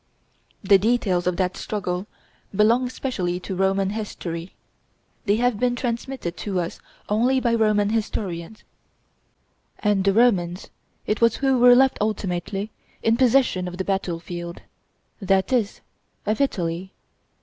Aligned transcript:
The 0.63 0.79
details 0.79 1.27
of 1.27 1.37
that 1.37 1.55
struggle 1.55 2.07
belong 2.55 2.89
specially 2.89 3.39
to 3.41 3.53
Roman 3.55 3.91
history; 3.91 4.55
they 5.25 5.35
have 5.35 5.59
been 5.59 5.75
transmitted 5.75 6.35
to 6.37 6.59
us 6.59 6.79
only 7.07 7.39
by 7.39 7.53
Roman 7.53 7.89
historians; 7.91 8.63
and 9.77 10.03
the 10.03 10.11
Romans 10.11 10.71
it 11.05 11.21
was 11.21 11.35
who 11.35 11.59
were 11.59 11.75
left 11.75 11.99
ultimately 12.01 12.71
in 13.03 13.15
possession 13.15 13.67
of 13.67 13.77
the 13.77 13.85
battle 13.85 14.19
field, 14.19 14.63
that 15.21 15.53
is, 15.53 15.81
of 16.25 16.41
Italy. 16.41 16.93